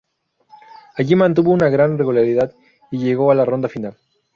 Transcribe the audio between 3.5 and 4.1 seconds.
final.